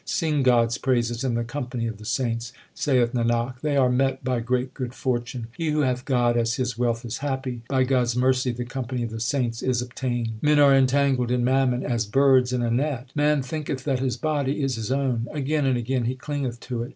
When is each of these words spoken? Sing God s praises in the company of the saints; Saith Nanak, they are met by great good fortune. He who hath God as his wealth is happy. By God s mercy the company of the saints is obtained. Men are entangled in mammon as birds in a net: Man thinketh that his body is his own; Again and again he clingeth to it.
Sing 0.03 0.41
God 0.41 0.69
s 0.69 0.79
praises 0.79 1.23
in 1.23 1.35
the 1.35 1.43
company 1.43 1.85
of 1.85 1.99
the 1.99 2.05
saints; 2.05 2.53
Saith 2.73 3.13
Nanak, 3.13 3.61
they 3.61 3.77
are 3.77 3.87
met 3.91 4.23
by 4.23 4.39
great 4.39 4.73
good 4.73 4.95
fortune. 4.95 5.45
He 5.55 5.69
who 5.69 5.81
hath 5.81 6.05
God 6.05 6.35
as 6.37 6.55
his 6.55 6.75
wealth 6.75 7.05
is 7.05 7.19
happy. 7.19 7.61
By 7.69 7.83
God 7.83 8.01
s 8.01 8.15
mercy 8.15 8.51
the 8.51 8.65
company 8.65 9.03
of 9.03 9.11
the 9.11 9.19
saints 9.19 9.61
is 9.61 9.79
obtained. 9.79 10.39
Men 10.41 10.57
are 10.59 10.73
entangled 10.73 11.29
in 11.29 11.43
mammon 11.43 11.83
as 11.83 12.07
birds 12.07 12.51
in 12.51 12.63
a 12.63 12.71
net: 12.71 13.09
Man 13.13 13.43
thinketh 13.43 13.83
that 13.83 13.99
his 13.99 14.17
body 14.17 14.63
is 14.63 14.73
his 14.75 14.91
own; 14.91 15.27
Again 15.33 15.65
and 15.67 15.77
again 15.77 16.05
he 16.05 16.15
clingeth 16.15 16.59
to 16.61 16.81
it. 16.81 16.89